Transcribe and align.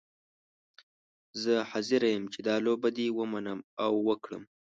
زه 1.41 1.53
حاضره 1.71 2.07
یم 2.15 2.25
چې 2.33 2.39
دا 2.47 2.55
لوبه 2.65 2.89
دې 2.97 3.07
ومنم 3.17 3.59
او 3.83 3.93
وکړم. 4.07 4.43